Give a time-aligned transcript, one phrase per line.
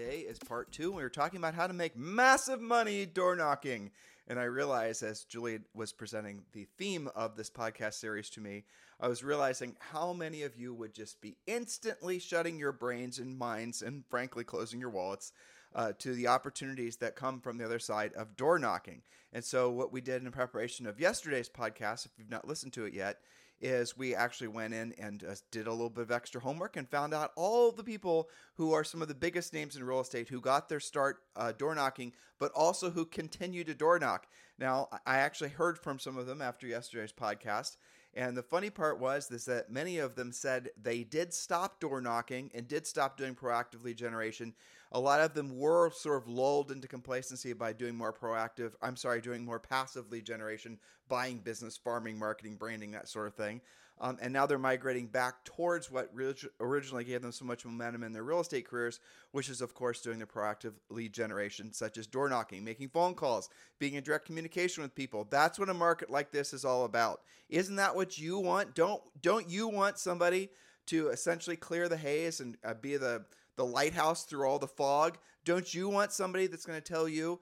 [0.00, 0.92] Today is part two.
[0.92, 3.90] We were talking about how to make massive money door knocking.
[4.28, 8.64] And I realized as Julie was presenting the theme of this podcast series to me,
[8.98, 13.36] I was realizing how many of you would just be instantly shutting your brains and
[13.36, 15.32] minds and frankly closing your wallets
[15.74, 19.02] uh, to the opportunities that come from the other side of door knocking.
[19.34, 22.86] And so, what we did in preparation of yesterday's podcast, if you've not listened to
[22.86, 23.18] it yet,
[23.60, 26.88] is we actually went in and uh, did a little bit of extra homework and
[26.88, 30.28] found out all the people who are some of the biggest names in real estate
[30.28, 34.26] who got their start uh, door knocking, but also who continue to door knock.
[34.58, 37.76] Now, I actually heard from some of them after yesterday's podcast,
[38.14, 42.00] and the funny part was is that many of them said they did stop door
[42.00, 44.52] knocking and did stop doing proactive lead generation.
[44.92, 48.96] A lot of them were sort of lulled into complacency by doing more proactive, I'm
[48.96, 53.60] sorry, doing more passive lead generation, buying business, farming, marketing, branding, that sort of thing.
[54.00, 56.10] Um, and now they're migrating back towards what
[56.58, 58.98] originally gave them so much momentum in their real estate careers,
[59.32, 63.14] which is, of course, doing the proactive lead generation, such as door knocking, making phone
[63.14, 65.26] calls, being in direct communication with people.
[65.30, 67.20] That's what a market like this is all about.
[67.50, 68.74] Isn't that what you want?
[68.74, 70.48] Don't don't you want somebody
[70.86, 75.18] to essentially clear the haze and uh, be the the lighthouse through all the fog?
[75.44, 77.40] Don't you want somebody that's going to tell you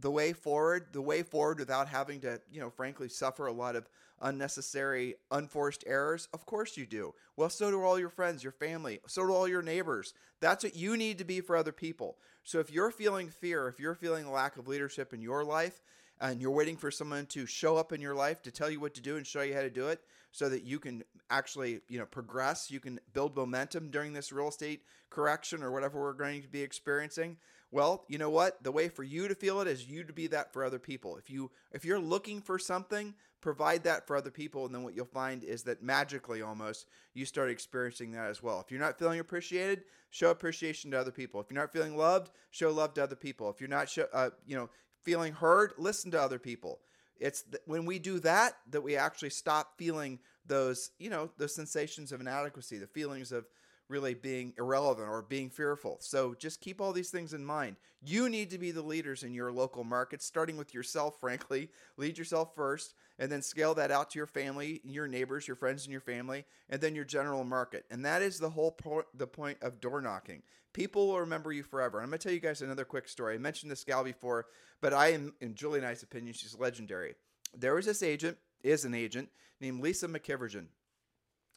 [0.00, 3.76] the way forward, the way forward without having to, you know, frankly, suffer a lot
[3.76, 3.88] of
[4.20, 6.28] unnecessary, unforced errors?
[6.32, 7.14] Of course you do.
[7.36, 10.14] Well, so do all your friends, your family, so do all your neighbors.
[10.40, 12.16] That's what you need to be for other people.
[12.44, 15.80] So if you're feeling fear, if you're feeling a lack of leadership in your life,
[16.20, 18.94] and you're waiting for someone to show up in your life to tell you what
[18.94, 20.00] to do and show you how to do it
[20.32, 24.48] so that you can actually you know progress you can build momentum during this real
[24.48, 27.36] estate correction or whatever we're going to be experiencing
[27.72, 28.62] well, you know what?
[28.62, 31.16] The way for you to feel it is you to be that for other people.
[31.16, 34.94] If you if you're looking for something, provide that for other people and then what
[34.94, 38.60] you'll find is that magically almost you start experiencing that as well.
[38.60, 41.40] If you're not feeling appreciated, show appreciation to other people.
[41.40, 43.48] If you're not feeling loved, show love to other people.
[43.50, 44.68] If you're not show, uh, you know,
[45.04, 46.80] feeling heard, listen to other people.
[47.18, 51.54] It's th- when we do that that we actually stop feeling those, you know, those
[51.54, 53.46] sensations of inadequacy, the feelings of
[53.90, 55.98] really being irrelevant or being fearful.
[56.00, 57.76] So just keep all these things in mind.
[58.02, 61.68] You need to be the leaders in your local market, starting with yourself, frankly.
[61.96, 65.84] Lead yourself first, and then scale that out to your family, your neighbors, your friends,
[65.84, 67.84] and your family, and then your general market.
[67.90, 70.42] And that is the whole point, the point of door knocking.
[70.72, 71.98] People will remember you forever.
[71.98, 73.34] And I'm going to tell you guys another quick story.
[73.34, 74.46] I mentioned this gal before,
[74.80, 77.16] but I am, in Julie and I's opinion, she's legendary.
[77.56, 79.30] There was this agent, is an agent,
[79.60, 80.66] named Lisa McKivergen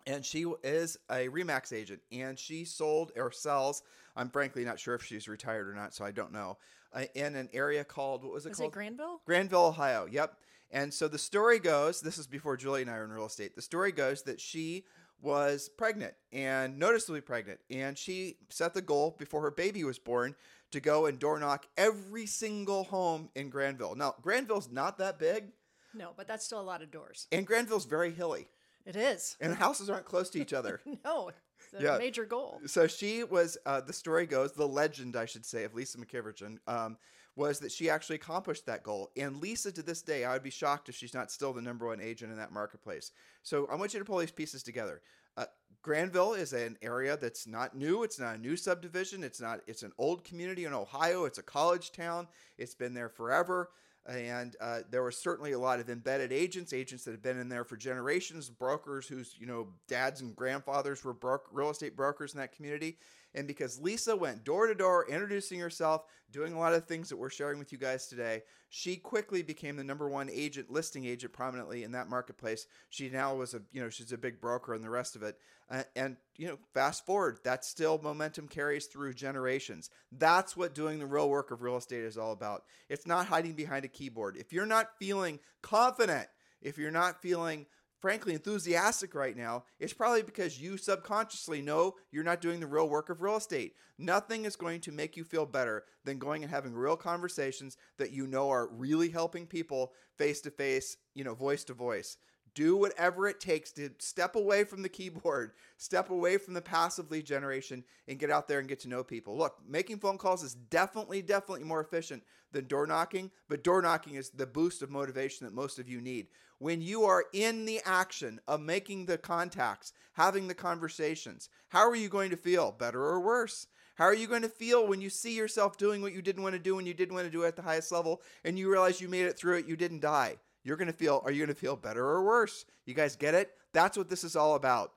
[0.05, 3.83] and she is a Remax agent, and she sold or sells.
[4.15, 6.57] I'm frankly not sure if she's retired or not, so I don't know.
[6.93, 8.71] Uh, in an area called what was it was called?
[8.71, 9.21] It Granville.
[9.25, 10.07] Granville, Ohio.
[10.09, 10.37] Yep.
[10.71, 12.01] And so the story goes.
[12.01, 13.55] This is before Julie and I were in real estate.
[13.55, 14.85] The story goes that she
[15.21, 20.35] was pregnant and noticeably pregnant, and she set the goal before her baby was born
[20.71, 23.95] to go and door knock every single home in Granville.
[23.95, 25.51] Now Granville's not that big.
[25.93, 27.27] No, but that's still a lot of doors.
[27.31, 28.47] And Granville's very hilly.
[28.85, 29.37] It is.
[29.39, 30.81] And houses aren't close to each other.
[31.05, 31.97] no, it's a yeah.
[31.97, 32.61] major goal.
[32.65, 36.57] So she was, uh, the story goes, the legend, I should say, of Lisa McKivergen,
[36.67, 36.97] um,
[37.35, 39.09] was that she actually accomplished that goal.
[39.17, 41.87] And Lisa, to this day, I would be shocked if she's not still the number
[41.87, 43.11] one agent in that marketplace.
[43.41, 45.01] So I want you to pull these pieces together.
[45.35, 45.45] Uh,
[45.81, 48.03] Granville is an area that's not new.
[48.03, 49.23] It's not a new subdivision.
[49.23, 49.61] It's not.
[49.67, 51.25] It's an old community in Ohio.
[51.25, 52.27] It's a college town.
[52.57, 53.69] It's been there forever
[54.05, 57.49] and uh, there were certainly a lot of embedded agents, agents that had been in
[57.49, 62.33] there for generations, brokers whose you know dads and grandfathers were bro- real estate brokers
[62.33, 62.97] in that community.
[63.35, 67.17] And because Lisa went door to door, introducing herself, doing a lot of things that
[67.17, 71.33] we're sharing with you guys today, she quickly became the number one agent, listing agent
[71.33, 72.67] prominently in that marketplace.
[72.89, 75.37] She now was a, you know, she's a big broker and the rest of it.
[75.69, 79.89] Uh, and, you know, fast forward, that still momentum carries through generations.
[80.11, 82.63] That's what doing the real work of real estate is all about.
[82.89, 84.37] It's not hiding behind a keyboard.
[84.37, 86.27] If you're not feeling confident,
[86.61, 87.65] if you're not feeling
[88.03, 92.89] frankly enthusiastic right now, it's probably because you subconsciously know you're not doing the real
[92.89, 93.75] work of real estate.
[93.97, 98.11] Nothing is going to make you feel better than going and having real conversations that
[98.11, 102.17] you know are really helping people face to face, you know, voice to voice.
[102.53, 107.11] Do whatever it takes to step away from the keyboard, step away from the passive
[107.11, 109.37] lead generation, and get out there and get to know people.
[109.37, 114.15] Look, making phone calls is definitely, definitely more efficient than door knocking, but door knocking
[114.15, 116.27] is the boost of motivation that most of you need.
[116.59, 121.95] When you are in the action of making the contacts, having the conversations, how are
[121.95, 122.71] you going to feel?
[122.71, 123.67] Better or worse?
[123.95, 126.53] How are you going to feel when you see yourself doing what you didn't want
[126.53, 128.71] to do when you didn't want to do it at the highest level and you
[128.71, 130.37] realize you made it through it, you didn't die?
[130.63, 132.65] You're going to feel, are you going to feel better or worse?
[132.85, 133.51] You guys get it?
[133.73, 134.93] That's what this is all about.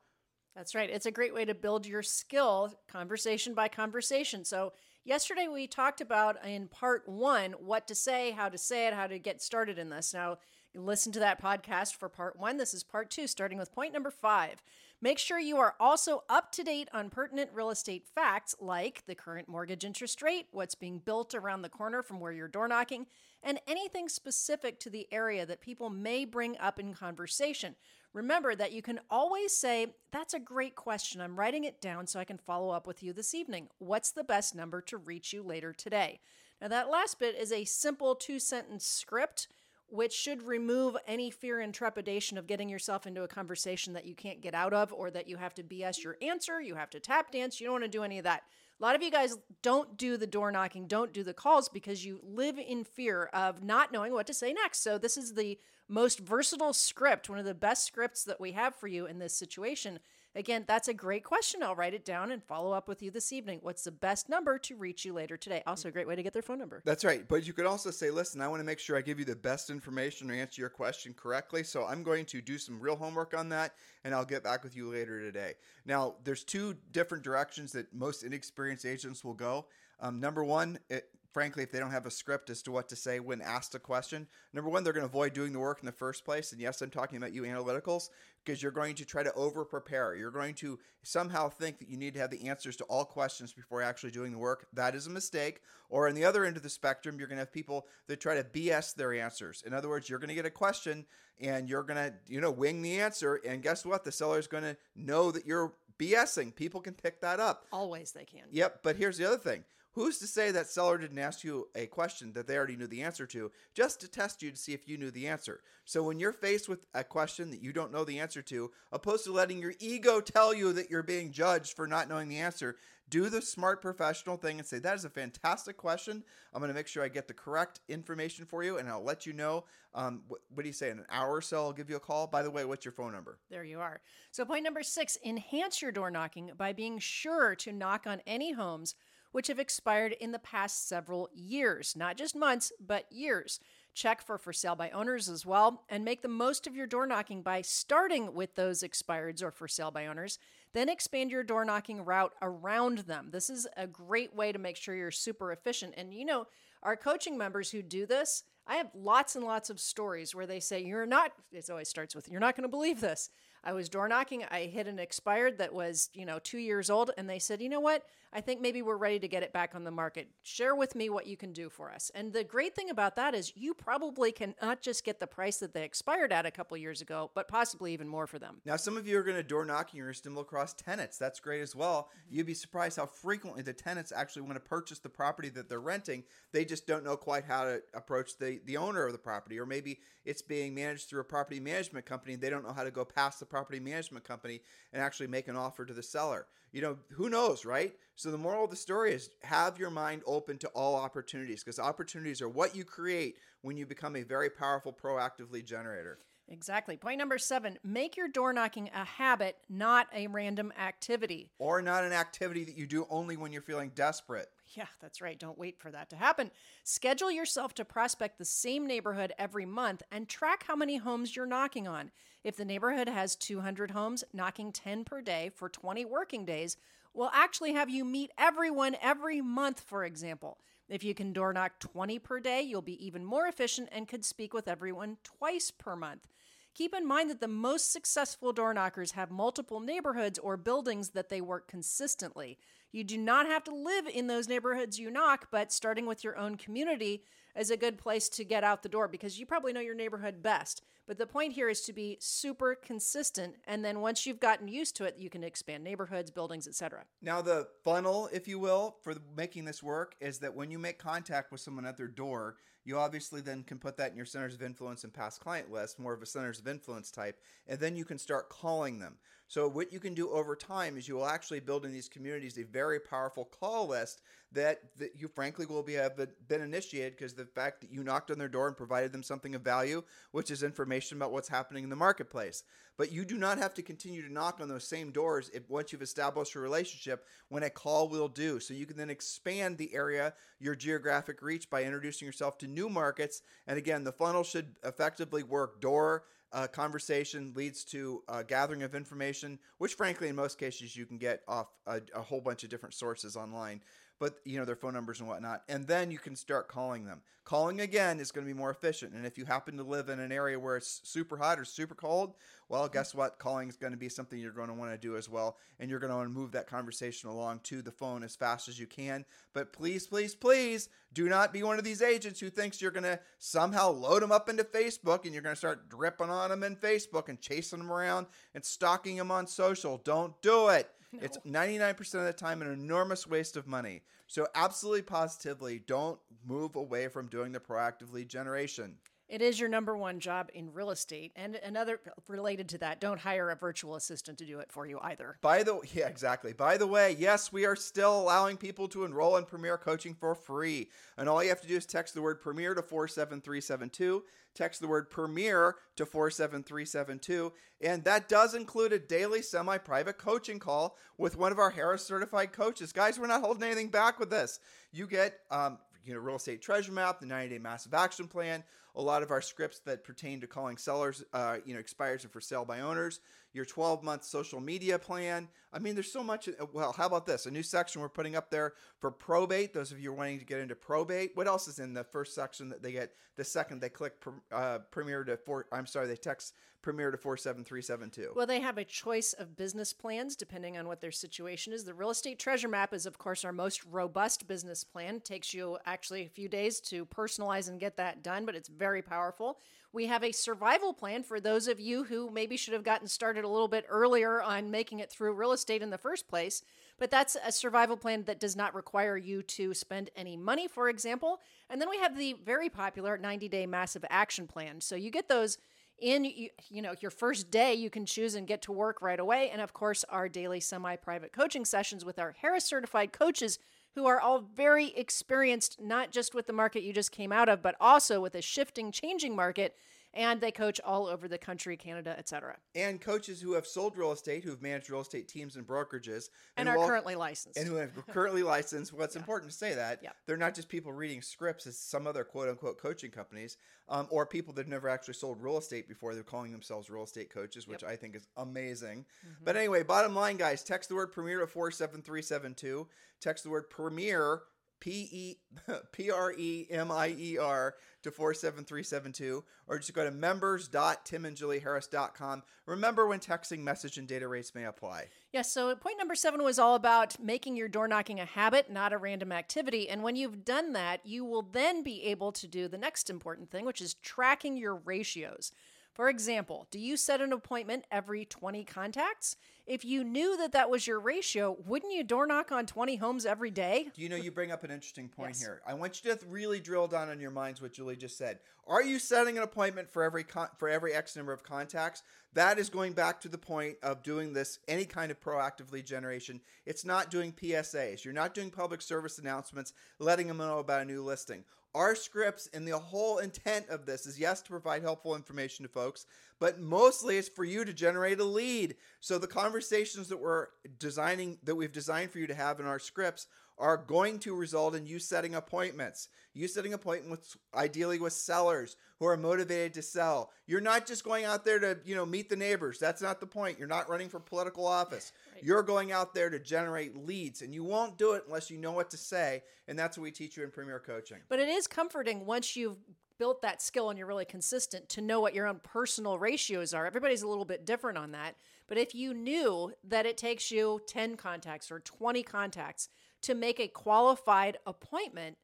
[0.54, 0.88] That's right.
[0.88, 4.44] It's a great way to build your skill conversation by conversation.
[4.44, 4.72] So,
[5.04, 9.06] yesterday we talked about in part one what to say, how to say it, how
[9.06, 10.14] to get started in this.
[10.14, 10.38] Now,
[10.74, 12.56] listen to that podcast for part one.
[12.56, 14.62] This is part two, starting with point number five.
[15.02, 19.14] Make sure you are also up to date on pertinent real estate facts like the
[19.14, 23.06] current mortgage interest rate, what's being built around the corner from where you're door knocking,
[23.46, 27.76] and anything specific to the area that people may bring up in conversation.
[28.12, 31.20] Remember that you can always say, That's a great question.
[31.20, 33.68] I'm writing it down so I can follow up with you this evening.
[33.78, 36.18] What's the best number to reach you later today?
[36.60, 39.46] Now, that last bit is a simple two sentence script
[39.88, 44.16] which should remove any fear and trepidation of getting yourself into a conversation that you
[44.16, 46.98] can't get out of or that you have to BS your answer, you have to
[46.98, 48.42] tap dance, you don't want to do any of that.
[48.78, 52.04] A lot of you guys don't do the door knocking, don't do the calls because
[52.04, 54.82] you live in fear of not knowing what to say next.
[54.82, 55.58] So, this is the
[55.88, 59.34] most versatile script, one of the best scripts that we have for you in this
[59.34, 59.98] situation
[60.36, 61.62] Again, that's a great question.
[61.62, 63.60] I'll write it down and follow up with you this evening.
[63.62, 65.62] What's the best number to reach you later today?
[65.66, 66.82] Also, a great way to get their phone number.
[66.84, 67.26] That's right.
[67.26, 69.34] But you could also say, listen, I want to make sure I give you the
[69.34, 71.62] best information or answer your question correctly.
[71.62, 73.72] So I'm going to do some real homework on that
[74.04, 75.54] and I'll get back with you later today.
[75.86, 79.64] Now, there's two different directions that most inexperienced agents will go.
[80.00, 82.96] Um, number one, it, frankly, if they don't have a script as to what to
[82.96, 85.86] say when asked a question, number one, they're going to avoid doing the work in
[85.86, 86.52] the first place.
[86.52, 88.10] And yes, I'm talking about you analyticals
[88.44, 90.14] because you're going to try to over prepare.
[90.14, 93.52] You're going to somehow think that you need to have the answers to all questions
[93.52, 94.66] before actually doing the work.
[94.72, 95.60] That is a mistake.
[95.88, 98.34] Or on the other end of the spectrum, you're going to have people that try
[98.34, 99.62] to BS their answers.
[99.66, 101.06] In other words, you're going to get a question
[101.40, 103.40] and you're going to, you know, wing the answer.
[103.46, 104.04] And guess what?
[104.04, 106.54] The seller is going to know that you're BSing.
[106.54, 107.66] People can pick that up.
[107.72, 108.44] Always they can.
[108.50, 108.80] Yep.
[108.82, 109.64] But here's the other thing
[109.96, 113.00] Who's to say that seller didn't ask you a question that they already knew the
[113.00, 115.62] answer to just to test you to see if you knew the answer?
[115.86, 119.24] So when you're faced with a question that you don't know the answer to, opposed
[119.24, 122.76] to letting your ego tell you that you're being judged for not knowing the answer,
[123.08, 126.22] do the smart professional thing and say, That is a fantastic question.
[126.52, 129.24] I'm going to make sure I get the correct information for you and I'll let
[129.24, 129.64] you know.
[129.94, 130.90] Um, what, what do you say?
[130.90, 132.26] In an hour or so, I'll give you a call.
[132.26, 133.38] By the way, what's your phone number?
[133.48, 134.02] There you are.
[134.30, 138.52] So, point number six enhance your door knocking by being sure to knock on any
[138.52, 138.94] homes
[139.36, 143.60] which have expired in the past several years, not just months, but years.
[143.92, 147.06] Check for for sale by owners as well, and make the most of your door
[147.06, 150.38] knocking by starting with those expireds or for sale by owners.
[150.72, 153.28] Then expand your door knocking route around them.
[153.30, 155.92] This is a great way to make sure you're super efficient.
[155.98, 156.46] And you know,
[156.82, 160.60] our coaching members who do this, I have lots and lots of stories where they
[160.60, 163.28] say, You're not, it always starts with, You're not going to believe this.
[163.66, 164.44] I was door knocking.
[164.48, 167.10] I hit an expired that was, you know, two years old.
[167.18, 168.04] And they said, you know what?
[168.36, 170.28] I think maybe we're ready to get it back on the market.
[170.42, 172.10] Share with me what you can do for us.
[172.14, 175.56] And the great thing about that is you probably can not just get the price
[175.56, 178.60] that they expired at a couple years ago, but possibly even more for them.
[178.66, 181.16] Now, some of you are going to door knocking or stumble across tenants.
[181.16, 182.10] That's great as well.
[182.10, 182.36] Mm-hmm.
[182.36, 185.80] You'd be surprised how frequently the tenants actually want to purchase the property that they're
[185.80, 186.22] renting.
[186.52, 189.64] They just don't know quite how to approach the, the owner of the property, or
[189.64, 192.34] maybe it's being managed through a property management company.
[192.34, 194.60] And they don't know how to go past the property management company
[194.92, 196.46] and actually make an offer to the seller.
[196.72, 197.94] You know, who knows, right?
[198.16, 201.78] So the moral of the story is have your mind open to all opportunities because
[201.78, 206.18] opportunities are what you create when you become a very powerful proactive lead generator.
[206.48, 206.96] Exactly.
[206.96, 211.50] Point number seven make your door knocking a habit, not a random activity.
[211.58, 214.48] Or not an activity that you do only when you're feeling desperate.
[214.74, 215.38] Yeah, that's right.
[215.38, 216.50] Don't wait for that to happen.
[216.84, 221.46] Schedule yourself to prospect the same neighborhood every month and track how many homes you're
[221.46, 222.10] knocking on.
[222.46, 226.76] If the neighborhood has 200 homes, knocking 10 per day for 20 working days
[227.12, 230.58] will actually have you meet everyone every month, for example.
[230.88, 234.24] If you can door knock 20 per day, you'll be even more efficient and could
[234.24, 236.28] speak with everyone twice per month.
[236.72, 241.28] Keep in mind that the most successful door knockers have multiple neighborhoods or buildings that
[241.28, 242.58] they work consistently.
[242.92, 246.38] You do not have to live in those neighborhoods you knock, but starting with your
[246.38, 247.24] own community
[247.56, 250.42] as a good place to get out the door because you probably know your neighborhood
[250.42, 250.82] best.
[251.06, 254.96] But the point here is to be super consistent, and then once you've gotten used
[254.96, 257.04] to it, you can expand neighborhoods, buildings, etc.
[257.22, 260.98] Now, the funnel, if you will, for making this work is that when you make
[260.98, 264.54] contact with someone at their door, you obviously then can put that in your centers
[264.54, 267.96] of influence and past client list, more of a centers of influence type, and then
[267.96, 269.16] you can start calling them.
[269.48, 272.58] So, what you can do over time is you will actually build in these communities
[272.58, 274.22] a very powerful call list
[274.52, 278.30] that, that you frankly will be have been initiated because the fact that you knocked
[278.30, 281.84] on their door and provided them something of value, which is information about what's happening
[281.84, 282.64] in the marketplace.
[282.96, 285.92] But you do not have to continue to knock on those same doors if once
[285.92, 288.58] you've established a relationship when a call will do.
[288.58, 292.88] So you can then expand the area, your geographic reach by introducing yourself to new
[292.88, 293.42] markets.
[293.66, 296.24] And again, the funnel should effectively work door
[296.56, 301.18] uh, conversation leads to a gathering of information, which frankly, in most cases, you can
[301.18, 303.82] get off a, a whole bunch of different sources online
[304.18, 307.20] but you know their phone numbers and whatnot and then you can start calling them.
[307.44, 310.18] Calling again is going to be more efficient and if you happen to live in
[310.18, 312.34] an area where it's super hot or super cold
[312.68, 312.92] well mm-hmm.
[312.92, 313.38] guess what?
[313.38, 315.90] Calling is going to be something you're going to want to do as well and
[315.90, 318.78] you're going to want to move that conversation along to the phone as fast as
[318.78, 322.82] you can but please please please do not be one of these agents who thinks
[322.82, 326.30] you're going to somehow load them up into facebook and you're going to start dripping
[326.30, 329.98] on them in facebook and chasing them around and stalking them on social.
[330.04, 331.20] Don't do it no.
[331.22, 334.02] It's 99% of the time an enormous waste of money.
[334.26, 338.96] So, absolutely positively, don't move away from doing the proactive lead generation.
[339.28, 341.32] It is your number one job in real estate.
[341.34, 345.00] And another related to that, don't hire a virtual assistant to do it for you
[345.02, 345.36] either.
[345.40, 346.52] By the yeah, exactly.
[346.52, 350.34] By the way, yes, we are still allowing people to enroll in Premier Coaching for
[350.34, 350.90] free.
[351.16, 354.22] And all you have to do is text the word Premier to 47372.
[354.54, 357.52] Text the word Premier to 47372.
[357.82, 362.06] And that does include a daily semi private coaching call with one of our Harris
[362.06, 362.92] certified coaches.
[362.92, 364.60] Guys, we're not holding anything back with this.
[364.92, 368.62] You get um, you know, real estate treasure map, the 90 day massive action plan,
[368.94, 372.32] a lot of our scripts that pertain to calling sellers, uh, you know, expires and
[372.32, 373.20] for sale by owners,
[373.56, 375.48] your 12 month social media plan.
[375.72, 376.48] I mean, there's so much.
[376.48, 377.46] Uh, well, how about this?
[377.46, 379.72] A new section we're putting up there for probate.
[379.72, 381.32] Those of you wanting to get into probate.
[381.34, 383.12] What else is in the first section that they get?
[383.36, 384.12] The second they click
[384.52, 386.54] uh, Premier to four, I'm sorry, they text
[386.86, 388.34] Premier to 47372.
[388.36, 391.82] Well, they have a choice of business plans depending on what their situation is.
[391.82, 395.16] The real estate treasure map is, of course, our most robust business plan.
[395.16, 398.68] It takes you actually a few days to personalize and get that done, but it's
[398.68, 399.58] very powerful.
[399.92, 403.44] We have a survival plan for those of you who maybe should have gotten started
[403.44, 406.62] a little bit earlier on making it through real estate in the first place.
[406.98, 410.88] But that's a survival plan that does not require you to spend any money, for
[410.88, 411.40] example.
[411.68, 414.80] And then we have the very popular 90 day massive action plan.
[414.80, 415.58] So you get those
[415.98, 419.48] in you, know your first day you can choose and get to work right away
[419.50, 423.58] and of course our daily semi-private coaching sessions with our harris certified coaches
[423.96, 427.62] who are all very experienced, not just with the market you just came out of,
[427.62, 429.74] but also with a shifting, changing market
[430.16, 432.56] and they coach all over the country, Canada, etc.
[432.74, 436.30] And coaches who have sold real estate, who have managed real estate teams and brokerages,
[436.56, 438.92] and, and are currently licensed, and who are currently licensed.
[438.92, 439.20] Well, it's yeah.
[439.20, 440.10] important to say that yeah.
[440.26, 443.58] they're not just people reading scripts as some other quote unquote coaching companies,
[443.88, 446.14] um, or people that have never actually sold real estate before.
[446.14, 447.90] They're calling themselves real estate coaches, which yep.
[447.90, 449.04] I think is amazing.
[449.24, 449.44] Mm-hmm.
[449.44, 452.88] But anyway, bottom line, guys, text the word Premier to four seven three seven two.
[453.20, 454.42] Text the word Premier
[454.80, 455.36] P E
[455.92, 462.42] P R E M I E R to 47372 or just go to members.timandjulieharris.com.
[462.66, 465.06] Remember when texting message and data rates may apply.
[465.32, 468.92] Yes, so point number 7 was all about making your door knocking a habit, not
[468.92, 469.88] a random activity.
[469.88, 473.50] And when you've done that, you will then be able to do the next important
[473.50, 475.52] thing, which is tracking your ratios.
[475.96, 479.36] For example, do you set an appointment every 20 contacts?
[479.66, 483.24] If you knew that that was your ratio, wouldn't you door knock on 20 homes
[483.24, 483.88] every day?
[483.94, 485.40] You know, you bring up an interesting point yes.
[485.40, 485.62] here.
[485.66, 488.40] I want you to really drill down on your minds what Julie just said.
[488.66, 492.02] Are you setting an appointment for every con- for every X number of contacts?
[492.34, 495.86] That is going back to the point of doing this any kind of proactive lead
[495.86, 496.42] generation.
[496.66, 498.04] It's not doing PSAs.
[498.04, 501.44] You're not doing public service announcements, letting them know about a new listing.
[501.76, 505.68] Our scripts and the whole intent of this is yes to provide helpful information to
[505.70, 506.06] folks,
[506.40, 508.76] but mostly it's for you to generate a lead.
[509.00, 510.46] So the conversations that we're
[510.78, 513.26] designing that we've designed for you to have in our scripts
[513.58, 516.08] are going to result in you setting appointments.
[516.34, 520.30] You setting appointments ideally with sellers who are motivated to sell.
[520.46, 522.78] You're not just going out there to, you know, meet the neighbors.
[522.78, 523.58] That's not the point.
[523.58, 525.12] You're not running for political office.
[525.34, 525.44] Right.
[525.44, 528.72] You're going out there to generate leads and you won't do it unless you know
[528.72, 531.18] what to say, and that's what we teach you in Premier Coaching.
[531.28, 532.76] But it is comforting once you've
[533.18, 536.86] built that skill and you're really consistent to know what your own personal ratios are.
[536.86, 538.36] Everybody's a little bit different on that.
[538.68, 542.88] But if you knew that it takes you 10 contacts or 20 contacts
[543.22, 545.36] to make a qualified appointment,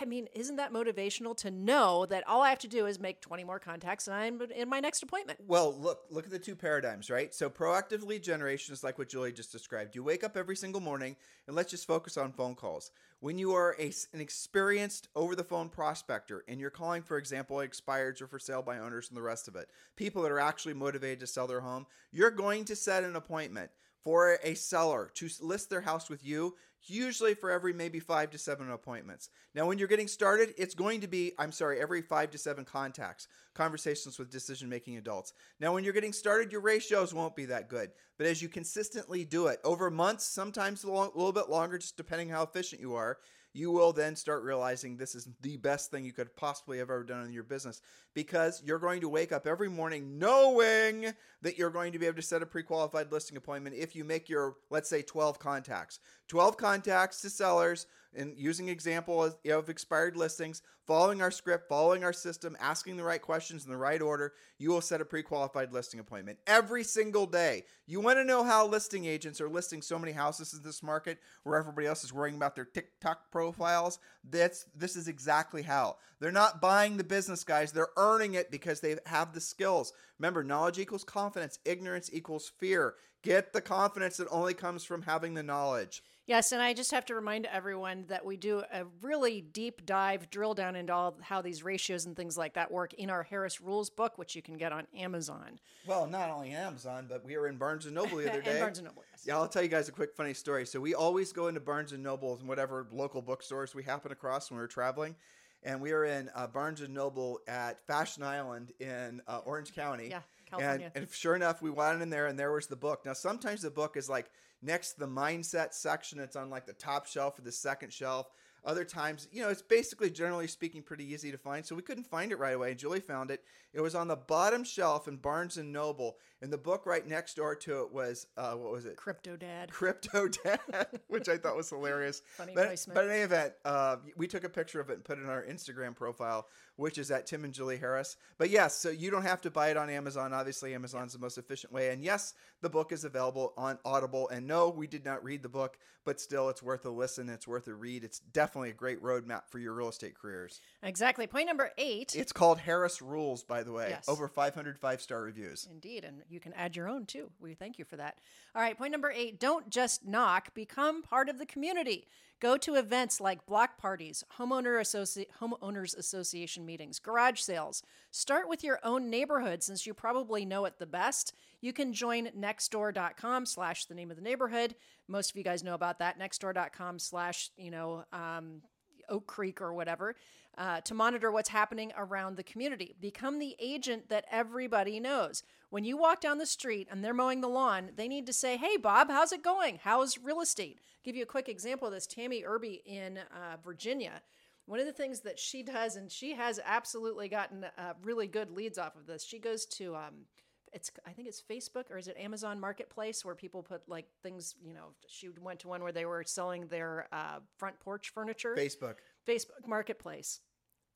[0.00, 3.20] I mean, isn't that motivational to know that all I have to do is make
[3.20, 5.40] 20 more contacts and I'm in my next appointment?
[5.46, 7.34] Well, look, look at the two paradigms, right?
[7.34, 9.96] So proactive lead generation is like what Julie just described.
[9.96, 12.92] You wake up every single morning and let's just focus on phone calls.
[13.18, 17.56] When you are a, an experienced over the phone prospector and you're calling, for example,
[17.56, 20.74] expireds or for sale by owners and the rest of it, people that are actually
[20.74, 23.70] motivated to sell their home, you're going to set an appointment
[24.04, 26.54] for a seller to list their house with you,
[26.84, 29.28] usually for every maybe five to seven appointments.
[29.54, 32.64] Now, when you're getting started, it's going to be, I'm sorry, every five to seven
[32.64, 35.34] contacts, conversations with decision making adults.
[35.60, 37.90] Now, when you're getting started, your ratios won't be that good.
[38.16, 42.28] But as you consistently do it over months, sometimes a little bit longer, just depending
[42.30, 43.18] how efficient you are,
[43.52, 47.02] you will then start realizing this is the best thing you could possibly have ever
[47.02, 47.80] done in your business
[48.14, 52.16] because you're going to wake up every morning knowing that you're going to be able
[52.16, 55.98] to set a pre qualified listing appointment if you make your, let's say, 12 contacts.
[56.28, 62.02] 12 contacts to sellers and using example of, of expired listings, following our script, following
[62.02, 65.72] our system, asking the right questions in the right order, you will set a pre-qualified
[65.72, 67.64] listing appointment every single day.
[67.86, 71.18] You want to know how listing agents are listing so many houses in this market
[71.44, 73.98] where everybody else is worrying about their TikTok profiles?
[74.28, 75.96] That's this is exactly how.
[76.18, 79.92] They're not buying the business guys, they're earning it because they have the skills.
[80.18, 82.94] Remember, knowledge equals confidence, ignorance equals fear.
[83.22, 86.02] Get the confidence that only comes from having the knowledge.
[86.30, 90.30] Yes, and I just have to remind everyone that we do a really deep dive
[90.30, 93.60] drill down into all how these ratios and things like that work in our Harris
[93.60, 95.58] Rules book, which you can get on Amazon.
[95.88, 98.60] Well, not only Amazon, but we were in Barnes and Noble the other day.
[98.60, 99.02] Barnes and Noble.
[99.10, 99.24] Yes.
[99.26, 100.66] Yeah, I'll tell you guys a quick funny story.
[100.66, 104.52] So we always go into Barnes and Noble and whatever local bookstores we happen across
[104.52, 105.16] when we're traveling.
[105.64, 110.10] And we were in uh, Barnes and Noble at Fashion Island in uh, Orange County.
[110.10, 110.92] Yeah, California.
[110.94, 113.04] And, and sure enough, we went in there and there was the book.
[113.04, 114.30] Now, sometimes the book is like
[114.62, 116.18] next to the mindset section.
[116.18, 118.30] It's on like the top shelf or the second shelf.
[118.62, 121.64] Other times, you know, it's basically generally speaking pretty easy to find.
[121.64, 122.74] So we couldn't find it right away.
[122.74, 123.42] Julie found it.
[123.72, 127.36] It was on the bottom shelf in Barnes and Noble, and the book right next
[127.36, 128.96] door to it was uh, what was it?
[128.96, 129.70] Crypto Dad.
[129.70, 130.60] Crypto Dad,
[131.08, 132.20] which I thought was hilarious.
[132.36, 132.94] Funny but, placement.
[132.96, 135.30] but in any event, uh, we took a picture of it and put it in
[135.30, 136.46] our Instagram profile,
[136.80, 138.16] which is at Tim and Julie Harris.
[138.38, 140.32] But yes, so you don't have to buy it on Amazon.
[140.32, 141.90] Obviously, Amazon's the most efficient way.
[141.90, 142.32] And yes,
[142.62, 144.28] the book is available on Audible.
[144.30, 147.28] And no, we did not read the book, but still, it's worth a listen.
[147.28, 148.02] It's worth a read.
[148.02, 150.62] It's definitely a great roadmap for your real estate careers.
[150.82, 151.26] Exactly.
[151.26, 152.16] Point number eight.
[152.16, 153.88] It's called Harris Rules, by the way.
[153.90, 154.08] Yes.
[154.08, 155.68] Over 500 five star reviews.
[155.70, 157.30] Indeed, and you can add your own too.
[157.40, 158.16] We thank you for that.
[158.54, 162.08] All right, point number eight don't just knock, become part of the community.
[162.40, 167.82] Go to events like block parties, homeowner associ- homeowners association meetings, garage sales.
[168.10, 171.34] Start with your own neighborhood since you probably know it the best.
[171.60, 174.74] You can join nextdoor.com slash the name of the neighborhood.
[175.06, 176.18] Most of you guys know about that.
[176.18, 178.62] Nextdoor.com slash, you know, um,
[179.10, 180.16] Oak Creek or whatever.
[180.58, 182.94] Uh, to monitor what's happening around the community.
[183.00, 185.44] Become the agent that everybody knows.
[185.70, 188.56] When you walk down the street and they're mowing the lawn, they need to say,
[188.56, 189.78] Hey, Bob, how's it going?
[189.82, 190.80] How's real estate?
[191.02, 192.06] give you a quick example of this.
[192.06, 194.22] Tammy Irby in uh, Virginia.
[194.66, 198.50] One of the things that she does, and she has absolutely gotten uh, really good
[198.50, 200.26] leads off of this, she goes to um,
[200.72, 204.54] it's I think it's Facebook or is it Amazon Marketplace where people put like things.
[204.62, 208.54] You know, she went to one where they were selling their uh, front porch furniture.
[208.56, 208.96] Facebook.
[209.26, 210.40] Facebook Marketplace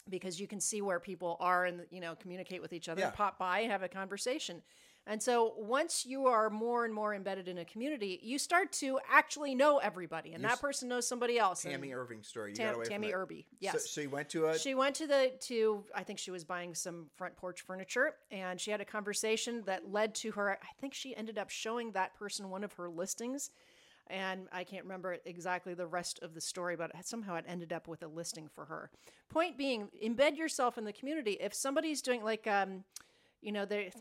[0.08, 3.10] because you can see where people are and you know communicate with each other, Yeah.
[3.10, 4.62] pop by, have a conversation.
[5.07, 8.99] And so once you are more and more embedded in a community, you start to
[9.11, 11.62] actually know everybody, and You're that person knows somebody else.
[11.62, 12.53] Tammy and Irving story.
[12.53, 13.21] You Tam- got away Tammy from.
[13.21, 13.90] Irby, So, yes.
[13.90, 14.59] so you went to a.
[14.59, 18.59] She went to the to I think she was buying some front porch furniture and
[18.59, 22.14] she had a conversation that led to her I think she ended up showing that
[22.14, 23.51] person one of her listings
[24.07, 27.88] and I can't remember exactly the rest of the story but somehow it ended up
[27.88, 28.90] with a listing for her.
[29.29, 31.33] Point being embed yourself in the community.
[31.40, 32.85] If somebody's doing like um
[33.43, 33.93] you know they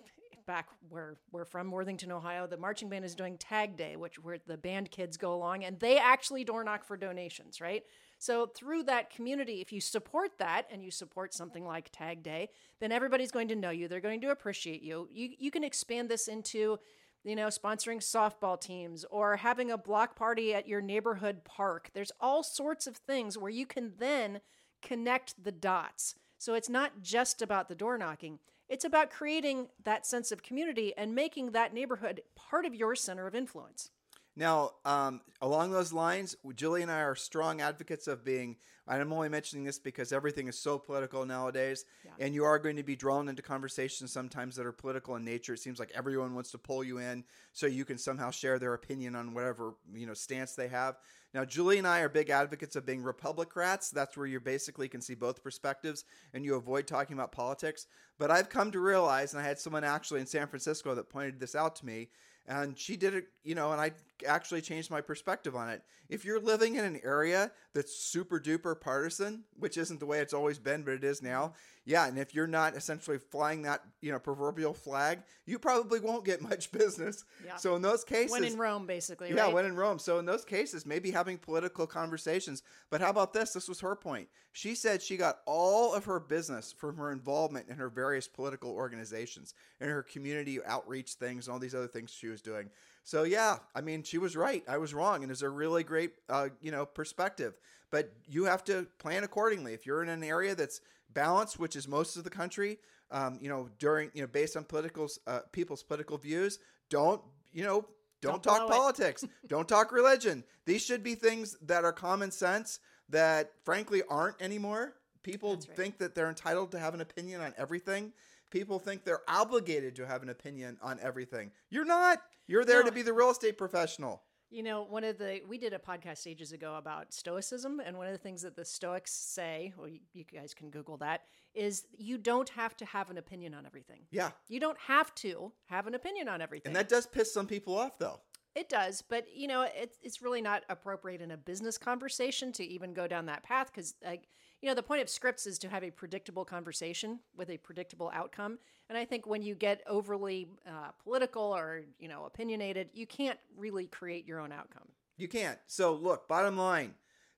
[0.45, 4.37] back where we're from Worthington Ohio the marching band is doing tag day which where
[4.45, 7.83] the band kids go along and they actually door knock for donations right
[8.23, 12.47] so through that community, if you support that and you support something like Tag Day,
[12.79, 13.89] then everybody's going to know you.
[13.89, 15.09] They're going to appreciate you.
[15.11, 16.79] You you can expand this into,
[17.25, 21.89] you know, sponsoring softball teams or having a block party at your neighborhood park.
[21.93, 24.39] There's all sorts of things where you can then
[24.81, 26.15] connect the dots.
[26.37, 28.39] So it's not just about the door knocking.
[28.69, 33.27] It's about creating that sense of community and making that neighborhood part of your center
[33.27, 33.91] of influence.
[34.35, 38.57] Now, um, along those lines, Julie and I are strong advocates of being.
[38.85, 42.11] And I'm only mentioning this because everything is so political nowadays, Yeah.
[42.19, 45.53] and you are going to be drawn into conversations sometimes that are political in nature.
[45.53, 48.73] It seems like everyone wants to pull you in so you can somehow share their
[48.73, 50.97] opinion on whatever you know stance they have.
[51.33, 53.89] Now, Julie and I are big advocates of being Republicrats.
[53.89, 57.87] That's where you basically can see both perspectives and you avoid talking about politics.
[58.19, 61.39] But I've come to realize, and I had someone actually in San Francisco that pointed
[61.39, 62.09] this out to me,
[62.45, 63.93] and she did it, you know, and I
[64.27, 65.81] actually changed my perspective on it.
[66.09, 70.33] If you're living in an area that's super duper partisan, which isn't the way it's
[70.33, 71.55] always been, but it is now, mm-hmm.
[71.85, 76.25] yeah, and if you're not essentially flying that, you know, proverbial flag, you probably won't
[76.25, 77.25] get much business.
[77.45, 77.55] Yeah.
[77.55, 79.33] So in those cases, when in Rome, basically.
[79.33, 79.53] yeah, right?
[79.53, 79.99] when in Rome.
[79.99, 82.63] So in those cases, maybe having political conversations.
[82.89, 83.53] But how about this?
[83.53, 84.27] This was her point.
[84.51, 88.71] She said she got all of her business from her involvement in her various political
[88.71, 92.69] organizations and her community outreach things and all these other things she was doing.
[93.03, 94.63] So yeah, I mean, she was right.
[94.67, 97.57] I was wrong, and it's a really great, uh, you know, perspective.
[97.91, 99.73] But you have to plan accordingly.
[99.73, 100.81] If you're in an area that's
[101.13, 102.79] balanced, which is most of the country,
[103.11, 107.63] um, you know, during you know, based on political uh, people's political views, don't you
[107.63, 107.85] know
[108.23, 109.25] don't, Don't talk politics.
[109.47, 110.45] don't talk religion.
[110.65, 114.93] These should be things that are common sense that frankly aren't anymore.
[115.23, 115.75] People right.
[115.75, 118.13] think that they're entitled to have an opinion on everything.
[118.53, 121.51] People think they're obligated to have an opinion on everything.
[121.71, 122.21] You're not.
[122.45, 122.89] You're there No.
[122.89, 124.21] to be the real estate professional.
[124.51, 128.05] You know, one of the we did a podcast ages ago about stoicism, and one
[128.05, 131.21] of the things that the Stoics say, well, you, you guys can Google that,
[131.55, 134.01] is you don't have to have an opinion on everything.
[134.11, 134.29] Yeah.
[134.47, 136.69] You don't have to have an opinion on everything.
[136.69, 138.19] And that does piss some people off though.
[138.53, 142.63] It does, but you know, it's it's really not appropriate in a business conversation to
[142.63, 144.27] even go down that path because, like,
[144.63, 148.09] you know, the point of scripts is to have a predictable conversation with a predictable
[148.13, 148.57] outcome.
[148.87, 153.37] And I think when you get overly uh, political or you know opinionated, you can't
[153.57, 154.87] really create your own outcome.
[155.17, 155.59] You can't.
[155.67, 156.93] So, look, bottom line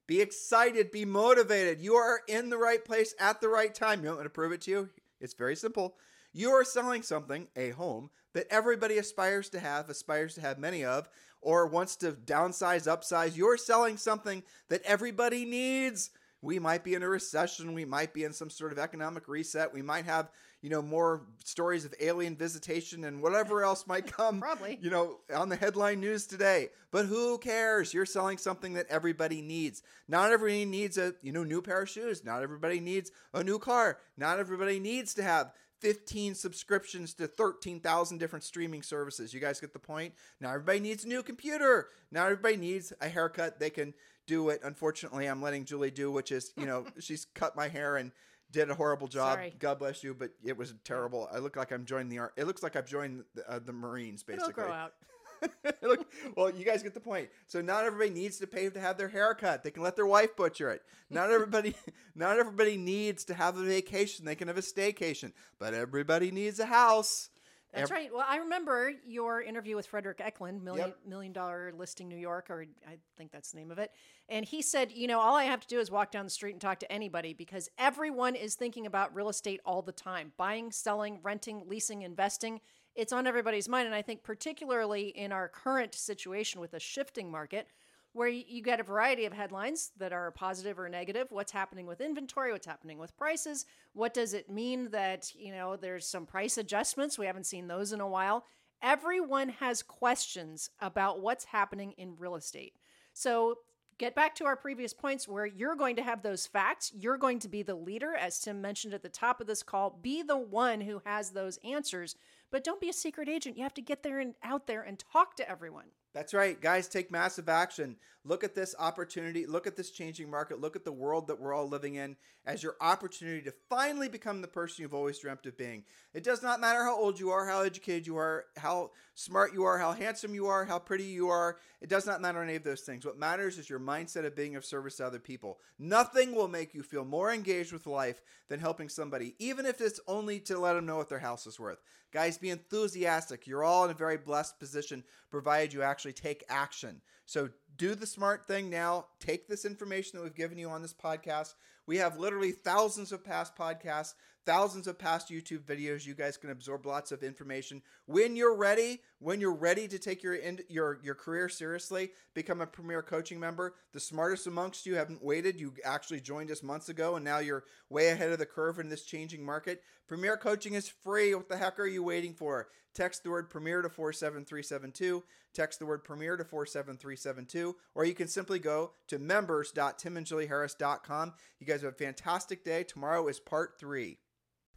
[0.06, 1.82] be excited, be motivated.
[1.82, 4.04] You are in the right place at the right time.
[4.04, 4.90] You want me to prove it to you?
[5.20, 5.96] It's very simple.
[6.32, 10.86] You are selling something, a home, that everybody aspires to have, aspires to have many
[10.86, 11.10] of,
[11.42, 13.36] or wants to downsize, upsize.
[13.36, 16.12] You're selling something that everybody needs.
[16.46, 17.74] We might be in a recession.
[17.74, 19.74] We might be in some sort of economic reset.
[19.74, 20.30] We might have,
[20.62, 24.78] you know, more stories of alien visitation and whatever else might come Probably.
[24.80, 26.70] you know, on the headline news today.
[26.92, 27.96] But who cares?
[27.96, 29.82] You're selling something that everybody needs.
[30.08, 32.24] Not everybody needs a, you know, new pair of shoes.
[32.24, 33.98] Not everybody needs a new car.
[34.16, 39.34] Not everybody needs to have 15 subscriptions to 13,000 different streaming services.
[39.34, 40.14] You guys get the point?
[40.40, 41.90] Not everybody needs a new computer.
[42.12, 43.60] Not everybody needs a haircut.
[43.60, 43.94] They can
[44.28, 44.62] do it.
[44.64, 48.12] Unfortunately, I'm letting Julie do, which is, you know, she's cut my hair and
[48.52, 49.38] did a horrible job.
[49.38, 49.56] Sorry.
[49.60, 51.30] God bless you, but it was terrible.
[51.34, 54.24] I look like I'm joining the it looks like I've joined the, uh, the Marines
[54.24, 54.52] basically.
[54.52, 54.94] It'll grow out.
[55.82, 57.30] Look, well, you guys get the point.
[57.48, 59.64] So not everybody needs to pay to have their hair cut.
[59.64, 60.82] They can let their wife butcher it.
[61.10, 61.76] Not everybody,
[62.16, 64.26] not everybody needs to have a vacation.
[64.26, 65.34] They can have a staycation.
[65.60, 67.30] But everybody needs a house.
[67.76, 68.12] That's right.
[68.14, 71.00] Well, I remember your interview with Fredrik Eklund, million Yep.
[71.08, 73.92] million dollar listing New York, or I think that's the name of it.
[74.30, 76.52] And he said, you know, all I have to do is walk down the street
[76.54, 80.72] and talk to anybody because everyone is thinking about real estate all the time buying,
[80.72, 82.62] selling, renting, leasing, investing.
[82.96, 83.86] It's on everybody's mind.
[83.88, 87.68] And I think, particularly in our current situation with a shifting market,
[88.16, 91.28] where you get a variety of headlines that are positive or negative.
[91.32, 92.54] What's happening with inventory?
[92.54, 93.66] What's happening with prices?
[93.92, 97.20] What does it mean that, you know, there's some price adjustments?
[97.20, 98.46] We haven't seen those in a while.
[98.82, 102.78] Everyone has questions about what's happening in real estate.
[103.12, 103.58] So,
[103.98, 106.94] get back to our previous points where you're going to have those facts.
[106.96, 110.00] You're going to be the leader, as Tim mentioned at the top of this call.
[110.02, 112.16] Be the one who has those answers,
[112.50, 113.58] but don't be a secret agent.
[113.58, 115.88] You have to get there and out there and talk to everyone.
[116.16, 116.60] That's right.
[116.62, 117.98] Guys, take massive action.
[118.24, 119.46] Look at this opportunity.
[119.46, 120.62] Look at this changing market.
[120.62, 124.42] Look at the world that we're all living in as your opportunity to finally become
[124.42, 125.84] the person you've always dreamt of being.
[126.14, 129.66] It does not matter how old you are, how educated you are, how smart you
[129.66, 131.58] are, how handsome you are, how pretty you are.
[131.82, 133.06] It does not matter any of those things.
[133.06, 135.60] What matters is your mindset of being of service to other people.
[135.78, 140.00] Nothing will make you feel more engaged with life than helping somebody, even if it's
[140.08, 141.82] only to let them know what their house is worth.
[142.16, 143.46] Guys, be enthusiastic.
[143.46, 147.02] You're all in a very blessed position, provided you actually take action.
[147.26, 149.08] So do the smart thing now.
[149.20, 151.56] Take this information that we've given you on this podcast.
[151.88, 154.14] We have literally thousands of past podcasts,
[154.46, 156.06] thousands of past YouTube videos.
[156.06, 157.82] You guys can absorb lots of information.
[158.06, 160.38] When you're ready, when you're ready to take your
[160.70, 163.76] your your career seriously, become a premier coaching member.
[163.94, 165.60] The smartest amongst you haven't waited.
[165.60, 168.90] You actually joined us months ago, and now you're way ahead of the curve in
[168.90, 169.82] this changing market.
[170.08, 171.36] Premier coaching is free.
[171.36, 172.68] What the heck are you waiting for?
[172.96, 175.24] Text the word premier to 47372.
[175.54, 177.76] Text the word premier to 47372.
[177.94, 181.34] Or you can simply go to members.timandjulieharris.com.
[181.60, 182.84] You guys have a fantastic day.
[182.84, 184.20] Tomorrow is part three.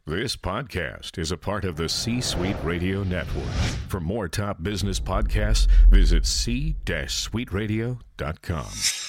[0.05, 3.45] This podcast is a part of the C Suite Radio Network.
[3.89, 9.08] For more top business podcasts, visit c-suiteradio.com.